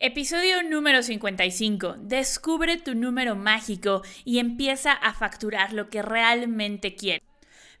[0.00, 1.96] Episodio número 55.
[1.98, 7.27] Descubre tu número mágico y empieza a facturar lo que realmente quieres.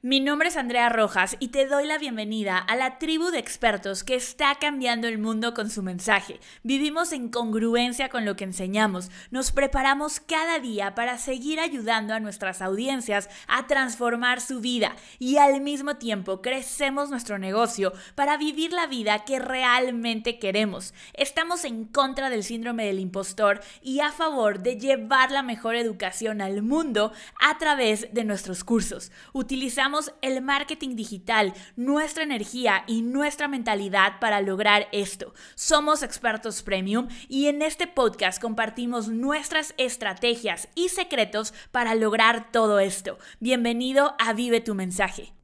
[0.00, 4.04] Mi nombre es Andrea Rojas y te doy la bienvenida a la tribu de expertos
[4.04, 6.38] que está cambiando el mundo con su mensaje.
[6.62, 12.20] Vivimos en congruencia con lo que enseñamos, nos preparamos cada día para seguir ayudando a
[12.20, 18.72] nuestras audiencias a transformar su vida y al mismo tiempo crecemos nuestro negocio para vivir
[18.72, 20.94] la vida que realmente queremos.
[21.14, 26.40] Estamos en contra del síndrome del impostor y a favor de llevar la mejor educación
[26.40, 29.10] al mundo a través de nuestros cursos.
[29.32, 29.87] Utilizamos
[30.20, 35.32] el marketing digital, nuestra energía y nuestra mentalidad para lograr esto.
[35.54, 42.80] Somos expertos premium y en este podcast compartimos nuestras estrategias y secretos para lograr todo
[42.80, 43.18] esto.
[43.40, 45.37] Bienvenido a Vive tu mensaje.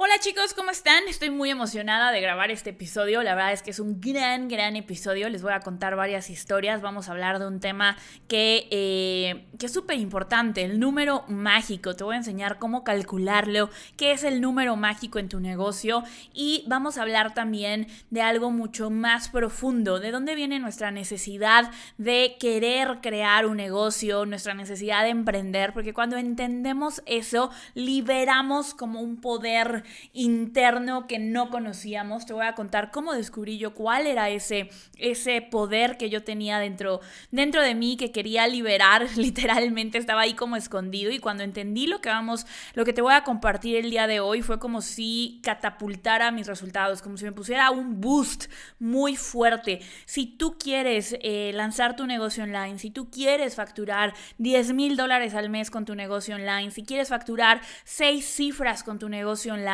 [0.00, 1.08] Hola chicos, ¿cómo están?
[1.08, 3.20] Estoy muy emocionada de grabar este episodio.
[3.24, 5.28] La verdad es que es un gran, gran episodio.
[5.28, 6.80] Les voy a contar varias historias.
[6.80, 7.96] Vamos a hablar de un tema
[8.28, 11.96] que, eh, que es súper importante, el número mágico.
[11.96, 16.62] Te voy a enseñar cómo calcularlo, qué es el número mágico en tu negocio y
[16.68, 22.36] vamos a hablar también de algo mucho más profundo, de dónde viene nuestra necesidad de
[22.38, 29.20] querer crear un negocio, nuestra necesidad de emprender, porque cuando entendemos eso, liberamos como un
[29.20, 32.26] poder interno que no conocíamos.
[32.26, 36.58] Te voy a contar cómo descubrí yo cuál era ese, ese poder que yo tenía
[36.58, 41.86] dentro, dentro de mí que quería liberar, literalmente estaba ahí como escondido y cuando entendí
[41.86, 44.82] lo que vamos, lo que te voy a compartir el día de hoy fue como
[44.82, 48.46] si catapultara mis resultados, como si me pusiera un boost
[48.78, 49.80] muy fuerte.
[50.06, 55.34] Si tú quieres eh, lanzar tu negocio online, si tú quieres facturar 10 mil dólares
[55.34, 59.68] al mes con tu negocio online, si quieres facturar seis cifras con tu negocio online,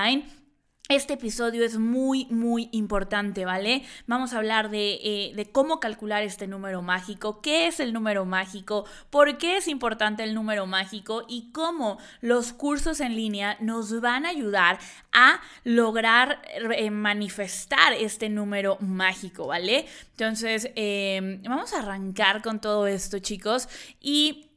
[0.91, 3.85] este episodio es muy, muy importante, ¿vale?
[4.07, 8.27] Vamos a hablar de, eh, de, cómo calcular este número mágico, qué es el número
[8.27, 13.99] mágico, por qué es importante el número mágico y cómo los cursos en línea nos
[14.03, 14.79] van a ayudar
[15.13, 16.43] a lograr
[16.77, 19.87] eh, manifestar este número mágico, ¿vale?
[20.11, 23.71] Entonces, eh, vamos a arrancar con todo esto, chicos,
[24.03, 24.51] y...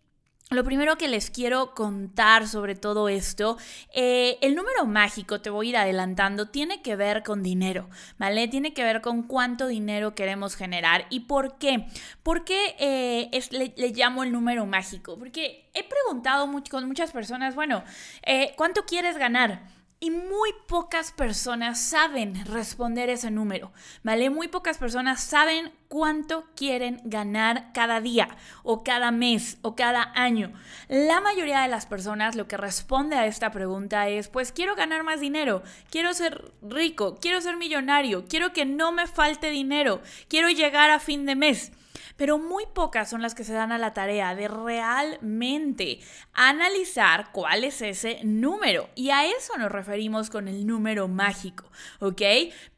[0.50, 3.58] Lo primero que les quiero contar sobre todo esto,
[3.94, 8.47] eh, el número mágico, te voy a ir adelantando, tiene que ver con dinero, ¿vale?
[8.47, 11.88] Tiene que ver con cuánto dinero queremos generar y por qué.
[12.24, 15.19] ¿Por qué eh, le, llamo el número mágico?
[15.19, 17.84] Porque he preguntado con muchas personas, bueno,
[18.24, 19.77] eh, ¿cuánto quieres ganar?
[20.00, 23.72] Y muy pocas personas saben responder ese número,
[24.03, 24.30] ¿vale?
[24.30, 30.53] Muy pocas personas saben cuánto quieren ganar cada día o cada mes o cada año.
[30.88, 35.02] La mayoría de las personas lo que responde a esta pregunta es, pues quiero ganar
[35.02, 40.52] más dinero, quiero ser rico, quiero ser millonario, quiero que no me falte dinero, quiero
[40.52, 41.72] llegar a fin de mes
[42.18, 46.00] pero muy pocas son las que se dan a la tarea de realmente
[46.34, 48.90] analizar cuál es ese número.
[48.96, 52.22] Y a eso nos referimos con el número mágico, ¿ok?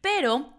[0.01, 0.53] Pero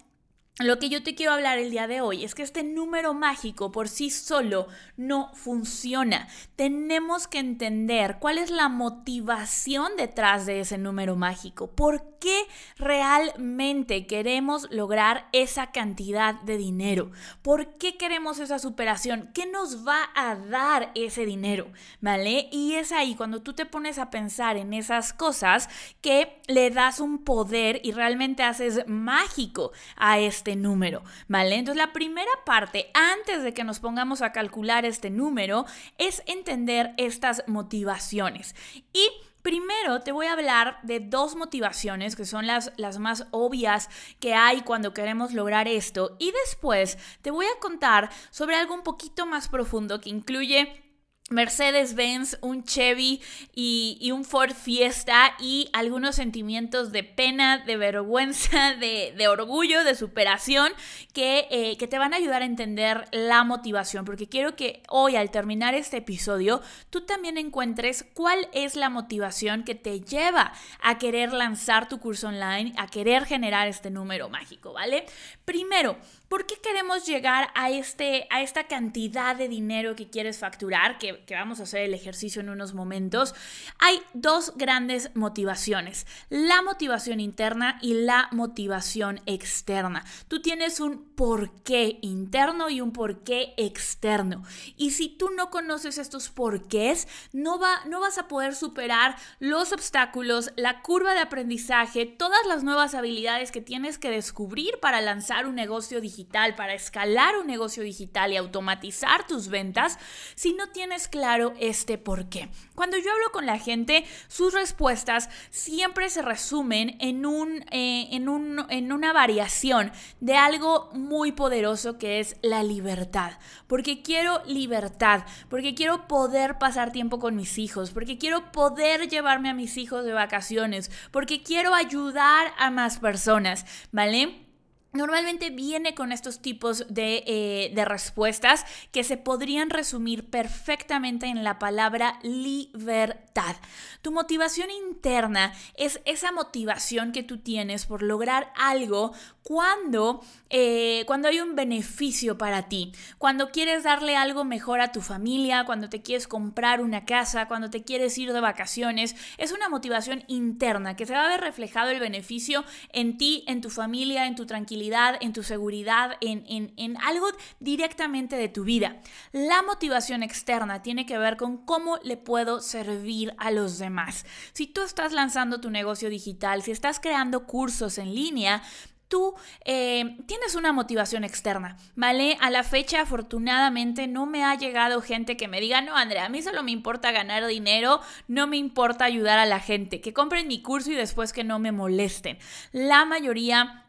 [0.61, 3.73] lo que yo te quiero hablar el día de hoy es que este número mágico
[3.73, 6.29] por sí solo no funciona.
[6.57, 11.71] Tenemos que entender cuál es la motivación detrás de ese número mágico.
[11.71, 12.43] ¿Por qué
[12.77, 17.11] realmente queremos lograr esa cantidad de dinero?
[17.41, 19.31] ¿Por qué queremos esa superación?
[19.33, 21.69] ¿Qué nos va a dar ese dinero?
[22.03, 22.49] ¿Vale?
[22.53, 25.71] Y es ahí cuando tú te pones a pensar en esas cosas
[26.03, 31.57] que le das un poder y realmente haces mágico a este número, ¿vale?
[31.57, 35.67] Entonces la primera parte, antes de que nos pongamos a calcular este número,
[35.99, 38.55] es entender estas motivaciones.
[38.93, 39.09] Y
[39.43, 43.89] Primero te voy a hablar de dos motivaciones que son las, las, más obvias
[44.19, 48.83] que hay cuando queremos lograr esto y después te voy a contar sobre algo un
[48.83, 50.90] poquito más profundo que incluye
[51.33, 53.23] Mercedes-Benz, un Chevy
[53.55, 60.73] y, un Ford Fiesta y algunos sentimientos de pena, de vergüenza, de, orgullo, de superación
[61.15, 64.05] que, eh, que, te van a ayudar a entender la motivación.
[64.05, 69.63] Porque quiero que hoy al terminar este episodio tú también encuentres cuál es la motivación
[69.63, 70.53] que te lleva
[70.83, 75.07] a querer lanzar tu curso online, a querer generar este número mágico, ¿vale?
[75.45, 75.97] Primero,
[76.31, 80.97] ¿por qué queremos llegar a, este, a esta cantidad de dinero que quieres facturar?
[80.97, 83.35] Que, vamos a hacer el ejercicio en unos momentos,
[83.81, 90.05] hay dos grandes motivaciones, la motivación interna y la motivación externa.
[90.29, 94.45] Tú tienes un porqué interno y un porqué externo.
[94.77, 99.73] Y si tú no conoces estos porqués, no, va, no vas a poder superar los
[99.73, 105.47] obstáculos, la curva de aprendizaje, todas las nuevas habilidades que tienes que descubrir para lanzar
[105.47, 109.99] un negocio digital para escalar un negocio digital y automatizar tus ventas
[110.35, 112.49] si no tienes claro este por qué.
[112.75, 118.29] Cuando yo hablo con la gente, sus respuestas siempre se resumen en, un, eh, en,
[118.29, 123.33] un, en una variación de algo muy poderoso que es la libertad.
[123.67, 129.51] Porque quiero libertad, porque quiero poder pasar tiempo con mis hijos, porque quiero poder llevarme
[129.51, 134.50] a mis hijos de vacaciones, porque quiero ayudar a más personas, ¿vale?
[134.93, 141.45] Normalmente viene con estos tipos de, eh, de, respuestas que se podrían resumir perfectamente en
[141.45, 143.55] la palabra libertad.
[144.03, 149.13] Tu motivación interna es esa motivación que tú tienes por lograr algo
[149.45, 155.03] cuando, eh, cuando hay un beneficio para ti, cuando quieres darle algo mejor a tu
[155.03, 159.15] familia, cuando te quieres comprar una casa, cuando te quieres ir de vacaciones.
[159.39, 163.61] Es una motivación interna que se va a ver reflejado el beneficio en ti, en
[163.61, 164.80] tu familia, en tu tranquilidad
[165.21, 167.27] en tu seguridad, en, en algo
[167.59, 168.97] directamente de tu vida.
[169.33, 174.25] La motivación externa tiene que ver con cómo le puedo servir a los demás.
[174.53, 178.63] Si tú estás lanzando tu negocio digital, si estás creando cursos en línea,
[179.11, 179.35] tú
[179.65, 182.39] eh, tienes una motivación externa, ¿vale?
[182.41, 186.29] A la fecha, afortunadamente, no me ha llegado gente que me diga, no, Andrea, a
[186.31, 190.47] mí solo me importa ganar dinero, no me importa ayudar a la gente, que compren
[190.47, 192.39] mi curso y después que no me molesten.
[192.73, 193.85] La mayoría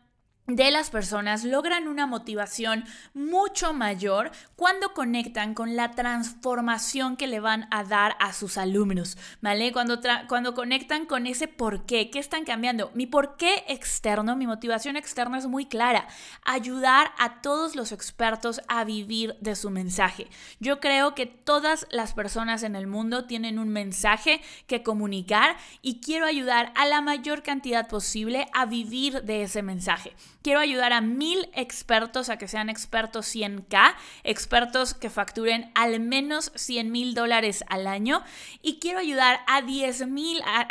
[0.55, 7.39] de las personas logran una motivación mucho mayor cuando conectan con la transformación que le
[7.39, 9.71] van a dar a sus alumnos, ¿vale?
[9.71, 12.91] Cuando, cuando conectan con ese por qué, ¿qué están cambiando?
[12.93, 16.07] Mi por qué externo, mi motivación externa es muy clara,
[16.43, 20.27] ayudar a todos los expertos a vivir de su mensaje.
[20.59, 26.01] Yo creo que todas las personas en el mundo tienen un mensaje que comunicar y
[26.01, 30.13] quiero ayudar a la mayor cantidad posible a vivir de ese mensaje.
[30.41, 36.51] Quiero ayudar a mil expertos a que sean expertos 100K, expertos que facturen al menos
[36.55, 38.23] 100 mil dólares al año.
[38.63, 40.67] Y quiero ayudar a 10 mil a,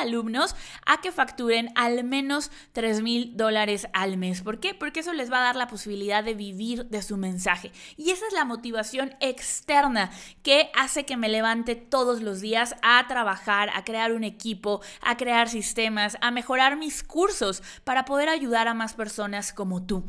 [0.00, 0.56] alumnos
[0.86, 4.40] a que facturen al menos 3 mil dólares al mes.
[4.40, 4.72] ¿Por qué?
[4.72, 7.72] Porque eso les va a dar la posibilidad de vivir de su mensaje.
[7.98, 10.10] Y esa es la motivación externa
[10.42, 15.18] que hace que me levante todos los días a trabajar, a crear un equipo, a
[15.18, 20.04] crear sistemas, a mejorar mis cursos para poder ayudar a más personas como tú.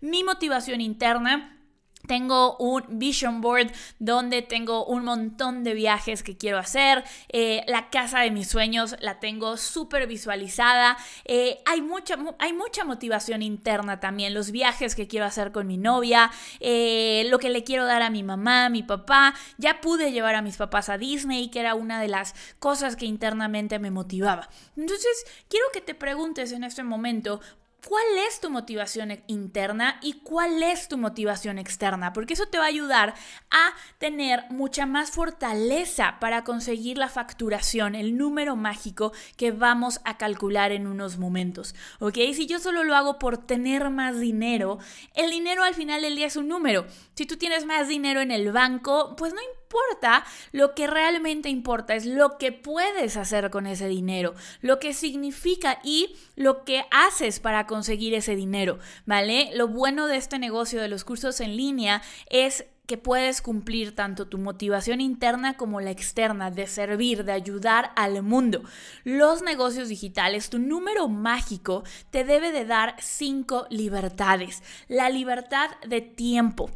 [0.00, 1.56] Mi motivación interna
[2.06, 7.04] tengo un vision board donde tengo un montón de viajes que quiero hacer.
[7.28, 10.96] Eh, la casa de mis sueños la tengo súper visualizada.
[11.24, 14.34] Eh, hay, mucha, hay mucha motivación interna también.
[14.34, 18.10] Los viajes que quiero hacer con mi novia, eh, lo que le quiero dar a
[18.10, 19.34] mi mamá, a mi papá.
[19.58, 23.04] Ya pude llevar a mis papás a Disney, que era una de las cosas que
[23.04, 24.48] internamente me motivaba.
[24.76, 27.40] Entonces, quiero que te preguntes en este momento,
[27.86, 32.64] cuál es tu motivación interna y cuál es tu motivación externa, porque eso te va
[32.64, 33.14] a ayudar
[33.50, 40.18] a tener mucha más fortaleza para conseguir la facturación, el número mágico que vamos a
[40.18, 42.16] calcular en unos momentos, ¿ok?
[42.34, 44.78] Si yo solo lo hago por tener más dinero,
[45.14, 46.86] el dinero al final del día es un número.
[47.14, 49.59] Si tú tienes más dinero en el banco, pues no importa
[50.52, 55.78] lo que realmente importa es lo que puedes hacer con ese dinero, lo que significa
[55.84, 59.50] y lo que haces para conseguir ese dinero, ¿vale?
[59.54, 64.26] Lo bueno de este negocio de los cursos en línea es que puedes cumplir tanto
[64.26, 68.64] tu motivación interna como la externa, de servir, de ayudar al mundo.
[69.04, 74.64] Los negocios digitales, tu número mágico te debe de dar cinco libertades.
[74.88, 76.68] La libertad de tiempo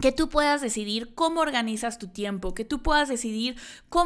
[0.00, 3.56] que tú puedas decidir cómo organizas tu tiempo, que tú puedas decidir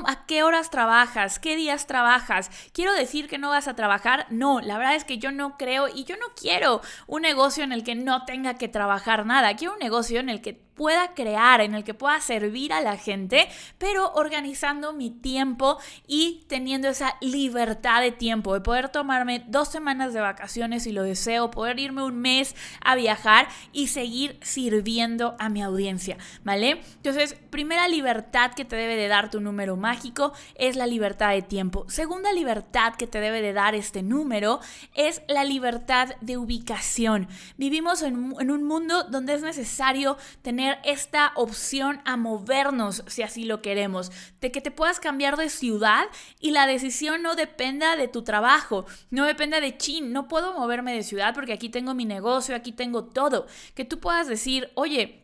[0.07, 2.51] a qué horas trabajas, qué días trabajas.
[2.73, 5.89] Quiero decir que no vas a trabajar, no, la verdad es que yo no creo
[5.89, 9.75] y yo no quiero un negocio en el que no tenga que trabajar nada, quiero
[9.75, 13.49] un negocio en el que pueda crear, en el que pueda servir a la gente,
[13.78, 20.12] pero organizando mi tiempo y teniendo esa libertad de tiempo, de poder tomarme dos semanas
[20.12, 25.49] de vacaciones si lo deseo, poder irme un mes a viajar y seguir sirviendo a
[25.49, 26.83] mi audiencia, ¿vale?
[26.97, 31.43] Entonces, primera libertad que te debe de dar tu número mágico es la libertad de
[31.43, 31.87] tiempo.
[31.88, 34.61] Segunda libertad que te debe de dar este número
[34.95, 37.28] es la libertad de ubicación.
[37.57, 43.44] Vivimos en, en un mundo donde es necesario tener esta opción a movernos si así
[43.44, 46.04] lo queremos, de que te puedas cambiar de ciudad
[46.40, 50.94] y la decisión no dependa de tu trabajo, no dependa de chin, no puedo moverme
[50.94, 55.24] de ciudad porque aquí tengo mi negocio, aquí tengo todo, que tú puedas decir, oye,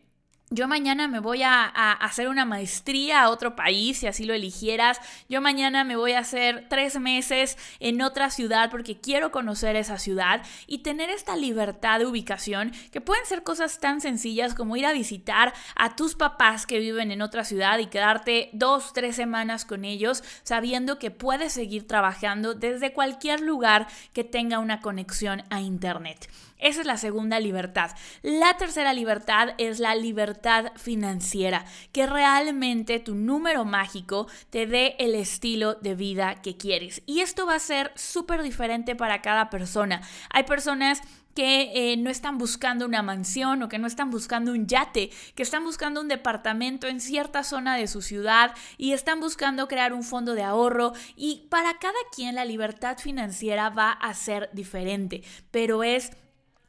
[0.53, 4.99] yo mañana me voy a, hacer una maestría a otro país, si así lo eligieras.
[5.29, 9.97] Yo mañana me voy a hacer tres meses en otra ciudad porque quiero conocer esa
[9.97, 14.85] ciudad y tener esta libertad de ubicación, que pueden ser cosas tan sencillas como ir
[14.85, 19.63] a visitar a tus papás que viven en otra ciudad y quedarte dos, tres semanas
[19.63, 25.61] con ellos, sabiendo que puedes seguir trabajando desde cualquier lugar que tenga una conexión a
[25.61, 26.29] Internet.
[26.61, 27.91] Esa es la segunda libertad.
[28.21, 35.15] La tercera libertad es la libertad financiera, que realmente tu número mágico te dé el
[35.15, 37.01] estilo de vida que quieres.
[37.05, 40.01] Y esto va a ser súper diferente para cada persona.
[40.29, 41.01] Hay personas
[41.35, 45.43] que eh, no están buscando una mansión o que no están buscando un yate, que
[45.43, 50.03] están buscando un departamento en cierta zona de su ciudad y están buscando crear un
[50.03, 55.83] fondo de ahorro y para cada quien la libertad financiera va a ser diferente, pero
[55.83, 56.11] es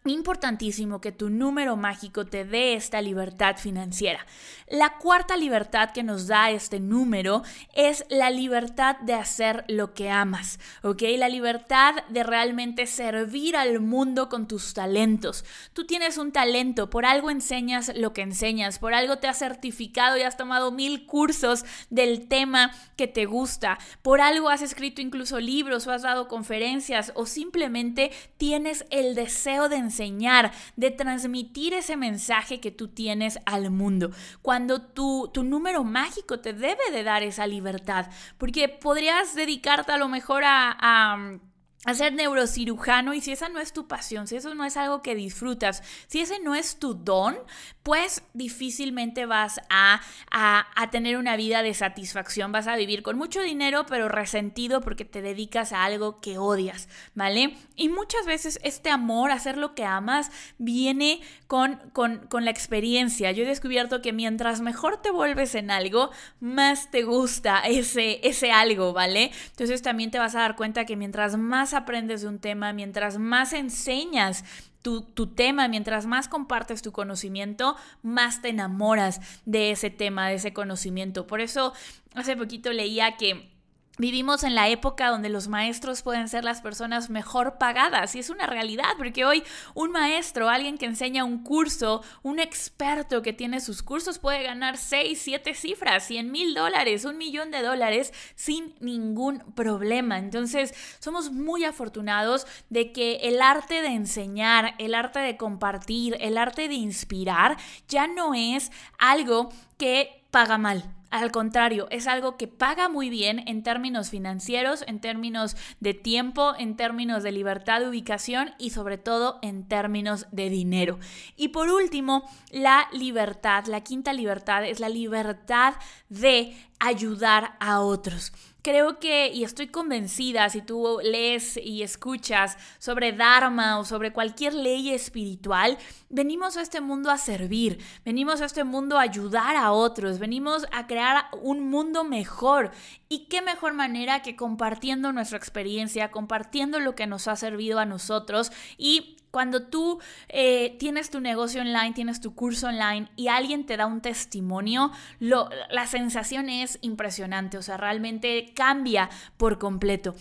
[0.04, 4.26] Importantísimo que tu número mágico te dé esta libertad financiera.
[4.68, 7.42] La cuarta libertad que nos da este número
[7.72, 11.02] es la libertad de hacer lo que amas, ¿ok?
[11.18, 15.44] La libertad de realmente servir al mundo con tus talentos.
[15.72, 20.16] Tú tienes un talento, por algo enseñas lo que enseñas, por algo te has certificado
[20.16, 25.38] y has tomado mil cursos del tema que te gusta, por algo has escrito incluso
[25.38, 31.96] libros o has dado conferencias o simplemente tienes el deseo de enseñar de transmitir ese
[31.96, 34.10] mensaje que tú tienes al mundo.
[34.40, 38.06] Cuando tu, tu número mágico te debe de dar esa libertad,
[38.38, 41.38] porque podrías dedicarte a lo mejor a
[41.84, 45.02] a ser neurocirujano y si esa no es tu pasión, si eso no es algo
[45.02, 47.36] que disfrutas, si ese no es tu don,
[47.82, 53.40] pues difícilmente vas a, a, tener una vida de satisfacción, vas a vivir con mucho
[53.40, 57.56] dinero pero resentido porque te dedicas a algo que odias, ¿vale?
[57.74, 63.32] Y muchas veces este amor, hacer lo que amas, viene con, con, con la experiencia.
[63.32, 66.10] Yo he descubierto que mientras mejor te vuelves en algo,
[66.40, 69.32] más te gusta ese, ese algo, ¿vale?
[69.50, 71.36] Entonces también te vas a dar cuenta que mientras
[71.74, 74.44] aprendes de un tema, mientras más enseñas
[74.82, 80.34] tu, tu, tema, mientras más compartes tu conocimiento, más te enamoras de ese tema, de
[80.34, 81.26] ese conocimiento.
[81.26, 81.72] Por eso
[82.14, 83.51] hace poquito leía que
[83.98, 88.30] Vivimos en la época donde los maestros pueden ser las personas mejor pagadas y es
[88.30, 89.44] una realidad porque hoy
[89.74, 94.78] un maestro, alguien que enseña un curso, un experto que tiene sus cursos puede ganar
[94.78, 100.18] 6, 7 cifras, 100 mil dólares, un millón de dólares sin ningún problema.
[100.18, 106.38] Entonces somos muy afortunados de que el arte de enseñar, el arte de compartir, el
[106.38, 107.58] arte de inspirar
[107.88, 110.82] ya no es algo que paga mal
[111.12, 116.54] al contrario, es algo que paga muy bien en términos financieros, en términos de tiempo,
[116.58, 120.98] en términos de libertad de ubicación y sobre todo en términos de dinero.
[121.36, 125.74] Y por último, la libertad, la quinta libertad es la libertad
[126.08, 128.32] de ayudar a otros.
[128.62, 134.54] Creo que, y estoy convencida, si tú lees y escuchas sobre Dharma o sobre cualquier
[134.54, 135.78] ley espiritual,
[136.08, 140.64] venimos a este mundo a servir, venimos a este mundo a ayudar a otros, venimos
[140.70, 142.70] a crear un mundo mejor.
[143.08, 147.84] ¿Y qué mejor manera que compartiendo nuestra experiencia, compartiendo lo que nos ha servido a
[147.84, 149.98] nosotros y cuando tú
[150.28, 154.92] eh, tienes tu negocio online, tienes tu curso online y alguien te da un testimonio,
[155.18, 160.14] lo, la sensación es impresionante, o sea, realmente cambia por completo.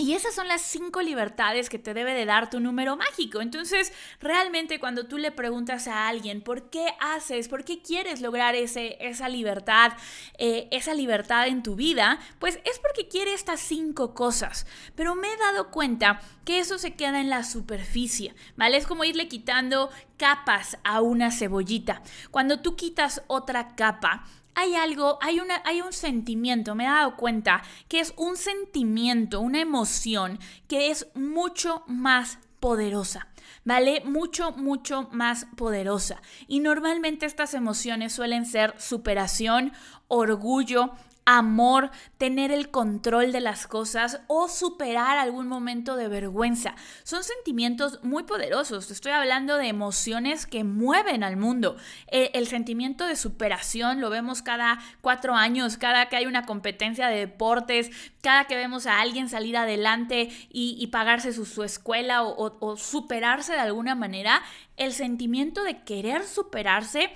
[0.00, 3.40] Y esas son las cinco libertades que te debe de dar tu número mágico.
[3.40, 8.54] Entonces, realmente cuando tú le preguntas a alguien por qué haces, por qué quieres lograr
[8.54, 9.94] ese, esa libertad,
[10.38, 14.66] eh, esa libertad en tu vida, pues es porque quiere estas cinco cosas.
[14.94, 18.76] Pero me he dado cuenta que eso se queda en la superficie, ¿vale?
[18.76, 22.02] Es como irle quitando capas a una cebollita.
[22.30, 24.24] Cuando tú quitas otra capa,
[24.58, 29.40] hay algo, hay, una, hay un sentimiento, me he dado cuenta que es un sentimiento,
[29.40, 33.28] una emoción que es mucho más poderosa,
[33.64, 34.02] ¿vale?
[34.04, 36.20] Mucho, mucho más poderosa.
[36.48, 39.72] Y normalmente estas emociones suelen ser superación,
[40.08, 40.90] orgullo,
[41.30, 46.74] amor, tener el control de las cosas o superar algún momento de vergüenza.
[47.04, 48.90] Son sentimientos muy poderosos.
[48.90, 51.76] estoy hablando de emociones que mueven al mundo.
[52.06, 57.08] Eh, el, sentimiento de superación lo vemos cada cuatro años, cada que hay una competencia
[57.08, 57.90] de deportes,
[58.22, 63.94] cada que vemos a alguien salir adelante y, pagarse su, escuela o superarse de alguna
[63.94, 64.40] manera.
[64.78, 67.10] El sentimiento de querer superarse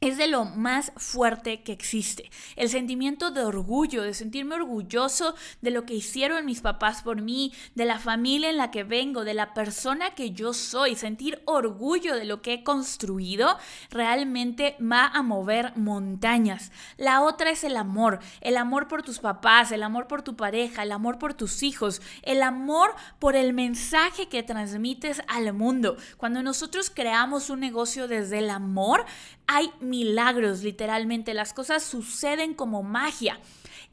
[0.00, 2.30] es de lo más fuerte que existe.
[2.54, 7.52] El sentimiento de orgullo, de sentirme orgulloso de lo que hicieron mis papás por mí,
[7.74, 12.14] de la familia en la que vengo, de la persona que yo soy, sentir orgullo
[12.14, 13.56] de lo que he construido,
[13.90, 16.72] realmente va a mover montañas.
[16.98, 20.82] La otra es el amor, el amor por tus papás, el amor por tu pareja,
[20.82, 25.96] el amor por tus hijos, el amor por el mensaje que transmites al mundo.
[26.18, 29.06] Cuando nosotros creamos un negocio desde el amor,
[29.46, 31.32] hay milagros, literalmente.
[31.32, 33.40] Las cosas suceden como magia.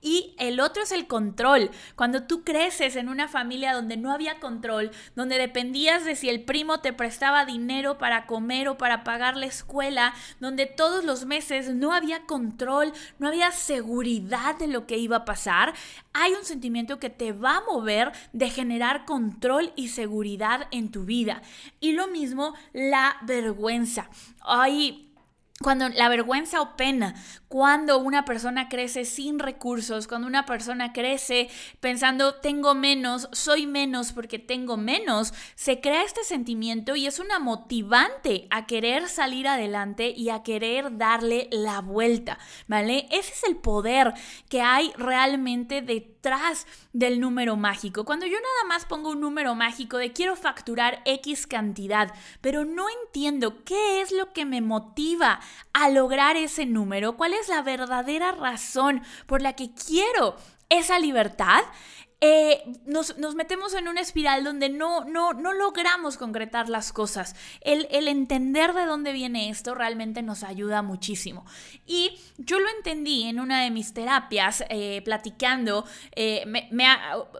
[0.03, 1.72] Y el otro es el control.
[1.95, 6.43] Cuando tú creces en una familia donde no había control, donde dependías de si el
[6.43, 11.74] primo te prestaba dinero para comer o para pagar la escuela, donde todos los meses
[11.74, 15.74] no había control, no había seguridad de lo que iba a pasar,
[16.12, 21.05] hay un sentimiento que te va a mover de generar control y seguridad en tu
[21.05, 21.41] vida.
[21.79, 24.10] Y lo mismo la vergüenza.
[24.41, 25.12] Hay
[25.62, 27.15] cuando la vergüenza o pena,
[27.48, 34.12] cuando una persona crece sin recursos, cuando una persona crece pensando tengo menos, soy menos
[34.12, 40.10] porque tengo menos, se crea este sentimiento y es una motivante a querer salir adelante
[40.10, 43.07] y a querer darle la vuelta, ¿vale?
[43.12, 44.13] Ese es el poder
[44.50, 48.05] que hay realmente detrás del número mágico.
[48.05, 52.86] Cuando yo nada más pongo un número mágico de quiero facturar X cantidad, pero no
[53.03, 55.39] entiendo qué es lo que me motiva
[55.73, 60.35] a lograr ese número, cuál es la verdadera razón por la que quiero
[60.69, 61.63] esa libertad,
[62.25, 67.35] eh, nos, metemos en una espiral donde no, no, no logramos concretar las cosas.
[67.59, 71.45] El, entender de dónde viene esto realmente nos ayuda muchísimo.
[71.85, 75.85] Y yo lo entendí en una de mis terapias, eh, platicando,
[76.15, 76.45] eh,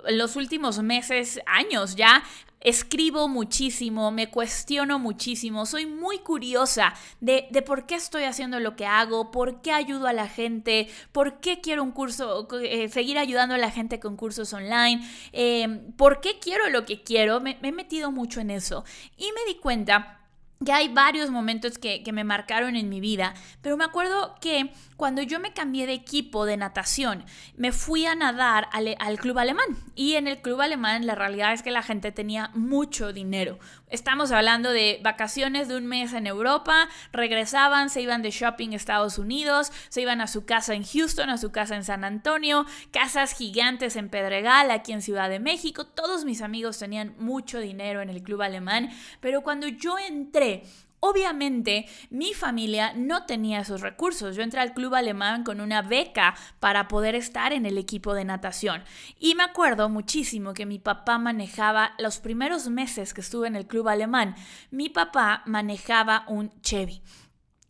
[0.10, 2.22] los últimos meses, años ya,
[2.64, 8.86] escribo muchísimo, me cuestiono muchísimo, soy muy curiosa de, por qué estoy haciendo lo que
[8.86, 13.56] hago, por qué ayudo a la gente, por qué quiero un curso, eh, seguir ayudando
[13.56, 17.72] a la gente con cursos online, em, por qué quiero lo que quiero, me he
[17.72, 18.86] metido mucho en eso.
[19.18, 20.23] Y me di cuenta
[20.66, 25.22] que hay varios momentos que, me marcaron en mi vida, pero me acuerdo que cuando
[25.24, 27.26] yo me cambié de equipo de natación,
[27.58, 29.66] me fui a nadar al, al, club alemán.
[29.96, 33.58] Y en el club alemán la realidad es que la gente tenía mucho dinero.
[33.94, 38.76] Estamos hablando de vacaciones de un mes en Europa, regresaban, se iban de shopping a
[38.76, 42.66] Estados Unidos, se iban a su casa en Houston, a su casa en San Antonio,
[42.90, 45.86] casas gigantes en Pedregal, aquí en Ciudad de México.
[45.86, 50.64] Todos mis amigos tenían mucho dinero en el club alemán, pero cuando yo entré,
[51.06, 54.38] Obviamente, mi familia no tenía esos recursos.
[54.38, 58.24] Yo entré al club alemán con una beca para poder estar en el equipo de
[58.24, 58.86] natación.
[59.20, 63.68] Y me acuerdo muchísimo que mi papá manejaba, los primeros meses que estuve en el
[63.68, 64.36] club alemán,
[64.72, 67.02] mi papá manejaba un Chevy.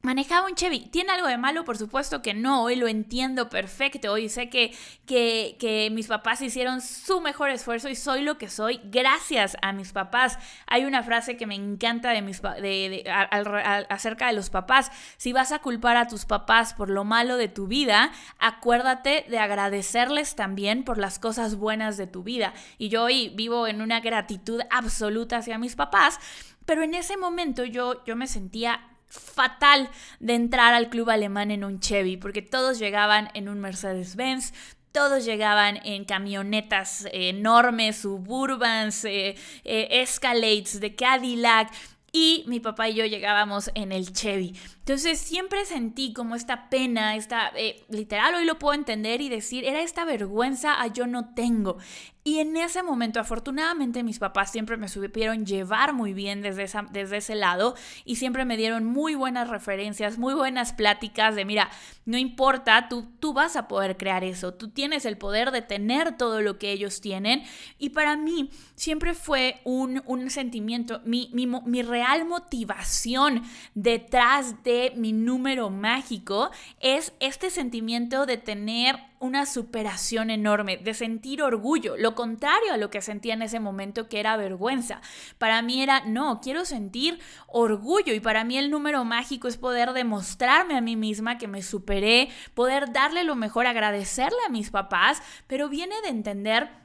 [0.06, 0.82] Manejaba un Chevy.
[0.90, 1.64] ¿Tiene algo de malo?
[1.64, 2.64] Por supuesto que no.
[2.64, 4.12] Hoy lo entiendo perfecto.
[4.12, 8.82] Hoy sé que, que, mis papás hicieron su mejor esfuerzo y soy lo que soy
[8.84, 10.38] gracias a mis papás.
[10.68, 13.06] Hay una frase que me encanta de mis, de,
[13.88, 14.92] acerca de los papás.
[15.16, 19.40] Si vas a culpar a tus papás por lo malo de tu vida, acuérdate de
[19.40, 22.54] agradecerles también por las cosas buenas de tu vida.
[22.78, 26.20] Y yo hoy vivo en una gratitud absoluta hacia mis papás.
[26.66, 28.82] Pero en ese momento yo, yo me sentía
[29.20, 34.54] fatal de entrar al club alemán en un Chevy, porque todos llegaban en un Mercedes-Benz,
[34.92, 41.72] todos llegaban en camionetas enormes, suburbans, eh, eh, Escalades de Cadillac.
[42.16, 44.56] Y mi papá y yo llegábamos en el Chevy.
[44.84, 49.64] Entonces siempre sentí como esta pena, esta, eh, literal hoy lo puedo entender y decir,
[49.64, 51.78] era esta vergüenza a yo no tengo.
[52.26, 56.84] Y en ese momento, afortunadamente, mis papás siempre me supieron llevar muy bien desde, esa,
[56.92, 61.70] desde ese lado y siempre me dieron muy buenas referencias, muy buenas pláticas de, mira,
[62.06, 66.16] no importa, tú, tú vas a poder crear eso, tú tienes el poder de tener
[66.16, 67.44] todo lo que ellos tienen.
[67.78, 73.44] Y para mí siempre fue un, un sentimiento, mi, mi, mi real motivación
[73.76, 81.42] detrás de mi número mágico es este sentimiento de tener una superación enorme, de sentir
[81.42, 85.02] orgullo, lo contrario a lo que sentía en ese momento que era vergüenza.
[85.38, 89.94] Para mí era, no, quiero sentir orgullo y para mí el número mágico es poder
[89.94, 95.22] demostrarme a mí misma que me superé, poder darle lo mejor, agradecerle a mis papás,
[95.48, 96.84] pero viene de entender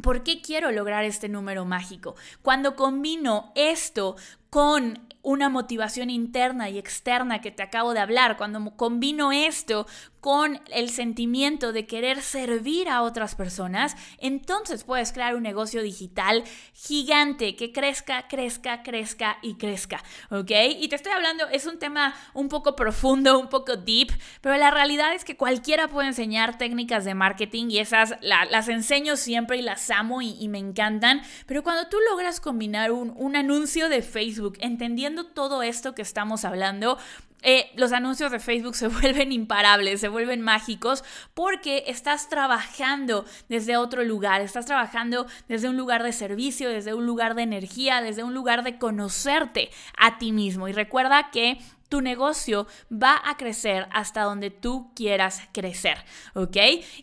[0.00, 2.14] ¿Por qué quiero lograr este número mágico?
[2.42, 4.16] Cuando combino esto
[4.50, 9.86] con una motivación interna y externa que te acabo de hablar, cuando combino esto
[10.20, 16.44] con el sentimiento de querer servir a otras personas, entonces puedes crear un negocio digital
[16.74, 20.50] gigante que crezca, crezca, crezca y crezca, ¿ok?
[20.78, 24.10] Y te estoy hablando, es un tema un poco profundo, un poco deep,
[24.42, 29.16] pero la realidad es que cualquiera puede enseñar técnicas de marketing y esas las enseño
[29.16, 33.88] siempre y las amo y, me encantan, pero cuando tú logras combinar un, un anuncio
[33.88, 36.98] de Facebook, entendiendo todo esto que estamos hablando,
[37.42, 43.76] eh, los anuncios de Facebook se vuelven imparables, se vuelven mágicos porque estás trabajando desde
[43.76, 48.24] otro lugar, estás trabajando desde un lugar de servicio, desde un lugar de energía, desde
[48.24, 50.68] un lugar de conocerte a ti mismo.
[50.68, 55.98] Y recuerda que tu negocio va a crecer hasta donde tú quieras crecer,
[56.34, 56.56] ¿ok?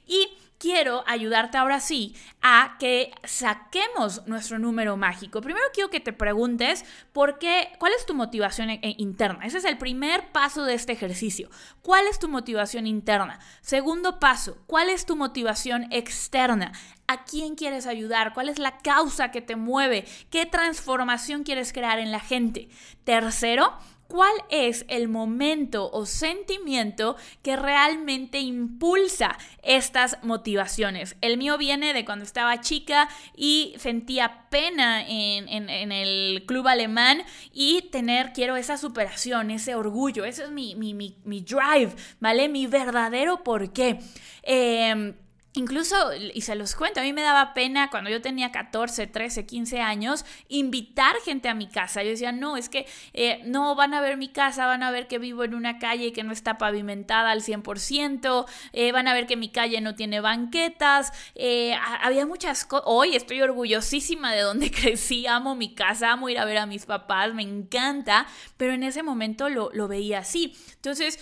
[0.05, 5.41] Y quiero ayudarte ahora sí a que saquemos nuestro número mágico.
[5.41, 9.45] Primero quiero que te preguntes por qué, cuál es tu motivación e, e, interna.
[9.45, 11.49] Ese es el primer paso de este ejercicio.
[11.81, 13.39] ¿Cuál es tu motivación interna?
[13.61, 16.71] Segundo paso, ¿cuál es tu motivación externa?
[17.07, 18.33] ¿A quién quieres ayudar?
[18.33, 20.05] ¿Cuál es la causa que te mueve?
[20.29, 22.67] ¿Qué transformación quieres crear en la gente?
[23.05, 31.15] Tercero, cuál es el momento o sentimiento que realmente impulsa estas motivaciones.
[31.21, 37.83] El mío viene de cuando estaba chica y sentía pena en, el club alemán y
[37.91, 42.49] tener, quiero esa superación, ese orgullo, ese es mi, mi, mi, drive, ¿vale?
[42.49, 43.99] Mi verdadero porqué.
[44.43, 45.13] Eh,
[45.57, 49.47] Incluso, y se los cuento, a mí me daba pena cuando yo tenía 14, 13,
[49.47, 52.03] 15 años invitar gente a mi casa.
[52.03, 55.07] Yo decía, no, es que eh, no van a ver mi casa, van a ver
[55.07, 59.25] que vivo en una calle que no está pavimentada al 100%, eh, van a ver
[59.25, 61.11] que mi calle no tiene banquetas.
[61.33, 62.85] Eh, había muchas cosas.
[62.85, 66.85] Hoy estoy orgullosísima de donde crecí, amo mi casa, amo ir a ver a mis
[66.85, 70.55] papás, me encanta, pero en ese momento lo, lo veía así.
[70.75, 71.19] Entonces,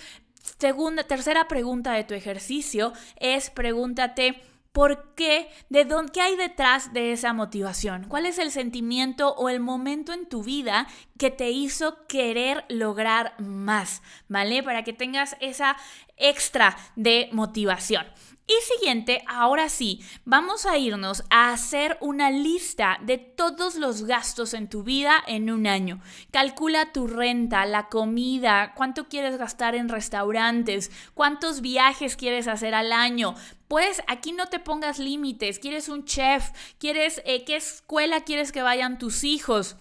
[0.58, 4.42] Segunda, tercera pregunta de tu ejercicio es pregúntate
[4.76, 9.48] por qué, de dónde, qué hay detrás de esa motivación, cuál es el sentimiento o
[9.48, 10.86] el momento en tu vida
[11.18, 14.62] que te hizo querer lograr más, ¿vale?
[14.62, 15.76] Para que tengas esa
[16.16, 18.06] extra de motivación.
[18.48, 24.54] Y siguiente, ahora sí, vamos a irnos a hacer una lista de todos los gastos
[24.54, 26.00] en tu vida en un año.
[26.30, 32.92] Calcula tu renta, la comida, cuánto quieres gastar en restaurantes, cuántos viajes quieres hacer al
[32.92, 33.34] año.
[33.66, 35.58] Pues aquí no te pongas límites.
[35.58, 36.50] ¿Quieres un chef?
[36.78, 39.74] ¿Quieres eh, qué escuela quieres que vayan tus hijos?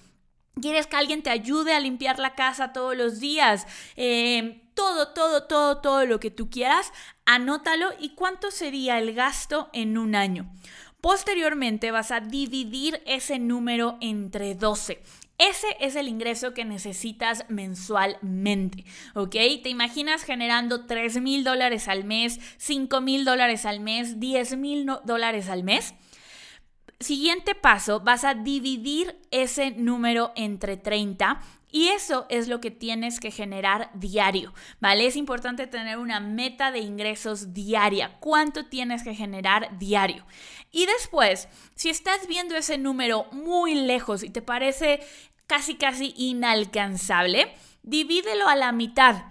[0.62, 3.68] ¿Quieres que alguien te ayude a limpiar la casa todos los días?
[3.98, 6.92] Eh, todo, todo, todo, todo lo que tú quieras,
[7.26, 10.52] anótalo y cuánto sería el gasto en un año.
[11.02, 15.02] Posteriormente vas a dividir ese número entre 12.
[15.38, 19.32] Ese es el ingreso que necesitas mensualmente, ¿ok?
[19.62, 24.90] Te imaginas generando 3 mil dólares al mes, 5 mil dólares al mes, 10 mil
[25.04, 25.94] dólares al mes.
[27.00, 33.20] Siguiente paso, vas a dividir ese número entre 30 y eso es lo que tienes
[33.20, 35.06] que generar diario, ¿vale?
[35.06, 38.18] Es importante tener una meta de ingresos diaria.
[38.22, 40.26] ¿Cuánto tienes que generar diario?
[40.72, 45.02] Y después, si estás viendo ese número muy lejos y te parece
[45.48, 47.54] casi, casi inalcanzable,
[47.84, 49.24] divídelo a la mitad.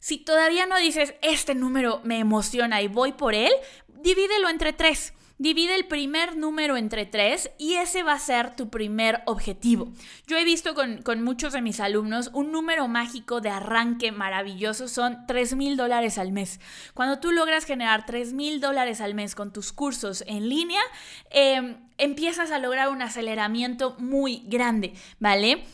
[0.00, 3.52] Si todavía no dices, este número me emociona y voy por él,
[3.86, 5.12] divídelo entre tres.
[5.38, 9.92] Divide el primer número entre tres y ese va a ser tu primer objetivo.
[10.26, 15.26] Yo he visto con, muchos de mis alumnos un número mágico de arranque maravilloso, son
[15.26, 16.58] 3 mil dólares al mes.
[16.94, 20.80] Cuando tú logras generar 3 mil dólares al mes con tus cursos en línea,
[21.28, 25.64] em, empiezas a lograr un aceleramiento muy grande, ¿vale?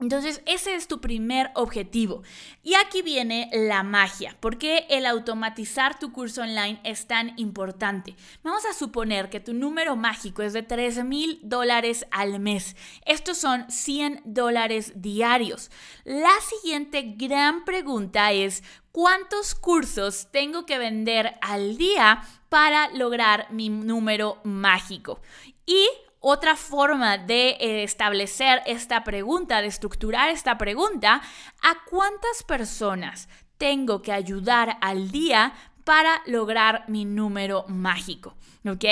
[0.00, 2.22] Entonces, ese es tu primer objetivo.
[2.62, 4.36] Y aquí viene la magia.
[4.38, 8.14] ¿Por qué el automatizar tu curso online es tan importante?
[8.44, 12.76] Vamos a suponer que tu número mágico es de 3 mil dólares al mes.
[13.06, 15.70] Estos son 100 dólares diarios.
[16.04, 23.68] La siguiente gran pregunta es, ¿cuántos cursos tengo que vender al día para lograr mi
[23.68, 25.20] número mágico?
[25.66, 25.88] Y
[26.20, 31.20] otra forma de eh, establecer esta pregunta, de estructurar esta pregunta,
[31.62, 35.52] ¿a cuántas personas tengo que ayudar al día
[35.84, 38.36] para lograr mi número mágico?
[38.68, 38.84] ¿Ok?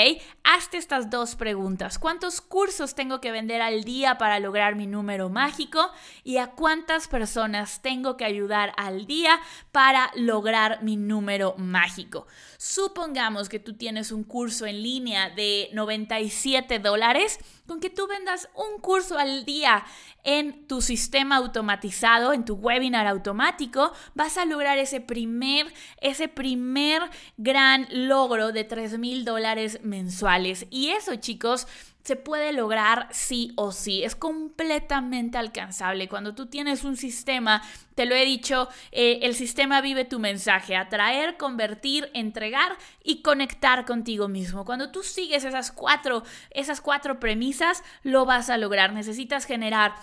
[0.43, 1.99] Hazte estas dos preguntas.
[1.99, 5.91] ¿Cuántos cursos tengo que vender al día para lograr mi número mágico?
[6.23, 9.39] ¿Y a cuántas personas tengo que ayudar al día
[9.71, 12.27] para lograr mi número mágico?
[12.57, 18.49] Supongamos que tú tienes un curso en línea de 97 dólares Con que tú vendas
[18.55, 19.85] un curso al día
[20.23, 27.01] en tu sistema automatizado, en tu webinar automático, vas a lograr ese primer, ese primer
[27.37, 30.67] gran logro de 3 mil dólares mensuales.
[30.69, 31.67] Y eso, chicos,
[32.07, 34.03] se puede lograr sí o sí.
[34.03, 36.07] Es completamente alcanzable.
[36.07, 37.61] Cuando tú tienes un sistema,
[37.95, 43.85] te lo he dicho, eh, el sistema vive tu mensaje, atraer, convertir, entregar y conectar
[43.85, 44.63] contigo mismo.
[44.63, 48.93] Cuando tú sigues esas cuatro, esas cuatro premisas, lo vas a lograr.
[48.93, 49.95] Necesitas generar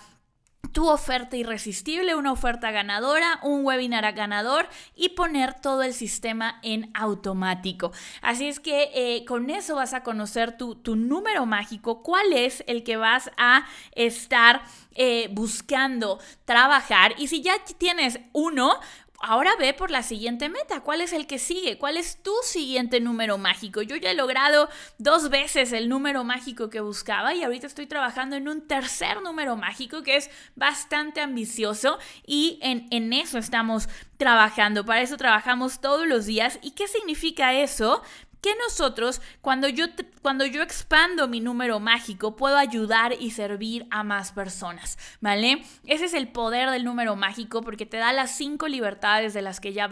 [0.71, 6.91] tu oferta irresistible, una oferta ganadora, un webinar ganador y poner todo el sistema en
[6.93, 7.91] automático.
[8.21, 12.83] Así es que eh, con eso vas a conocer tu, número mágico, cuál es el
[12.83, 14.63] que vas a estar
[14.95, 17.13] eh, buscando trabajar.
[17.17, 18.79] Y si ya tienes uno,
[19.25, 20.81] ahora ve por la siguiente meta.
[20.81, 21.77] ¿Cuál es el que sigue?
[21.77, 23.81] ¿Cuál es tu siguiente número mágico?
[23.81, 28.35] Yo ya he logrado dos veces el número mágico que buscaba y ahorita estoy trabajando
[28.35, 34.85] en un tercer número mágico que es bastante ambicioso y en, en eso estamos trabajando.
[34.85, 36.59] Para eso trabajamos todos los días.
[36.61, 38.01] ¿Y qué significa eso?
[38.45, 39.87] Que nosotros, cuando yo,
[40.21, 45.63] cuando yo expando mi número mágico, puedo ayudar y servir a más personas, ¿vale?
[45.87, 49.59] Ese es el poder del número mágico porque te da las cinco libertades de las
[49.59, 49.85] que ya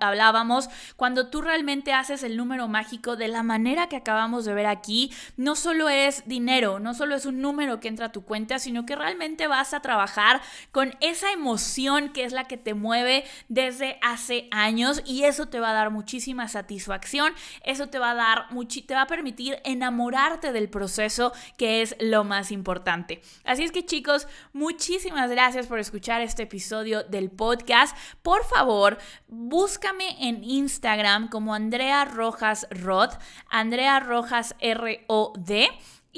[0.00, 0.70] hablábamos.
[0.96, 5.12] Cuando tú realmente haces el número mágico de la manera que acabamos de ver aquí,
[5.36, 8.86] no solo es dinero, no solo es un número que entra a tu cuenta, sino
[8.86, 10.40] que realmente vas a trabajar
[10.72, 15.60] con esa emoción que es la que te mueve desde hace años y eso te
[15.60, 18.48] va a dar muchísima satisfacción, eso te va a dar,
[18.86, 23.20] te va a permitir enamorarte del proceso, que es lo más importante.
[23.44, 27.96] Así es que chicos, muchísimas gracias por escuchar este episodio del podcast.
[28.22, 33.10] Por favor, búscame en Instagram como Andrea Rojas Rod,
[33.48, 35.68] Andrea Rojas R-O-D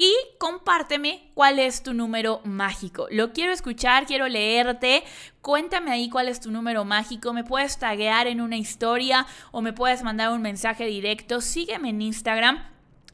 [0.01, 3.05] y compárteme cuál es tu número mágico.
[3.11, 5.03] Lo quiero escuchar, quiero leerte.
[5.43, 7.33] Cuéntame ahí cuál es tu número mágico.
[7.33, 11.39] Me puedes taguear en una historia o me puedes mandar un mensaje directo.
[11.39, 12.63] Sígueme en Instagram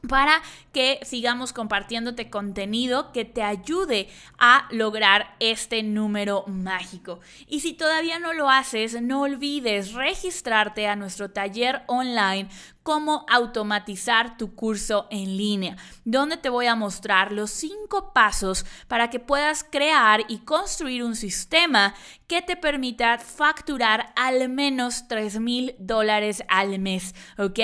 [0.08, 0.40] para
[0.72, 7.20] que sigamos compartiéndote contenido que te ayude a lograr este número mágico.
[7.48, 12.48] Y si todavía no lo haces, no olvides registrarte a nuestro taller online
[12.88, 19.10] cómo automatizar tu curso en línea, donde te voy a mostrar los cinco pasos para
[19.10, 21.94] que puedas crear y construir un sistema
[22.28, 27.58] que te permita facturar al menos 3 mil dólares al mes, ¿ok?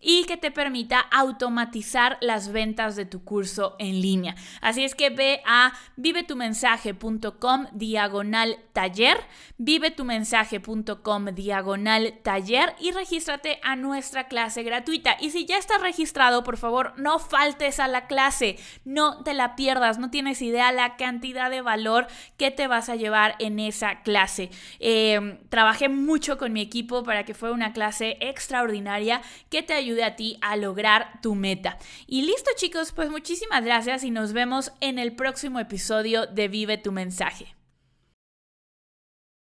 [0.00, 4.34] Y que te permita automatizar las ventas de tu curso en línea.
[4.60, 9.18] Así es que ve a vivetumensaje.com diagonal taller,
[9.56, 15.16] vivetumensaje.com diagonal taller y regístrate a nuestra clase gratuita.
[15.20, 19.56] Y si ya estás registrado, por favor, no faltes a la clase, no te la
[19.56, 22.06] pierdas, no tienes idea la cantidad de valor
[22.36, 24.50] que te vas a llevar en esa clase.
[24.78, 30.04] Em, trabajé mucho con mi equipo para que fuera una clase extraordinaria que te ayude
[30.04, 31.78] a ti a lograr tu meta.
[32.06, 36.78] Y listo chicos, pues muchísimas gracias y nos vemos en el próximo episodio de Vive
[36.78, 37.59] tu mensaje.